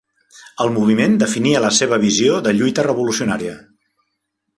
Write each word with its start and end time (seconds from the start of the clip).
El 0.63 0.71
moviment 0.77 1.17
definia 1.23 1.61
la 1.65 1.69
seva 1.79 1.99
visió 2.05 2.39
de 2.47 2.55
lluita 2.61 2.87
revolucionària. 2.91 3.55